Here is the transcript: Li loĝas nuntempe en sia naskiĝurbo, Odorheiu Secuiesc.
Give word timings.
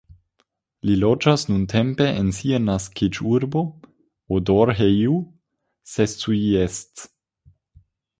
Li 0.89 0.93
loĝas 1.01 1.41
nuntempe 1.49 2.07
en 2.21 2.31
sia 2.37 2.59
naskiĝurbo, 2.69 3.61
Odorheiu 4.39 5.19
Secuiesc. 5.93 7.05